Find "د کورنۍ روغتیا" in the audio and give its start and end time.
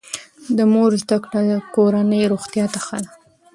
1.49-2.65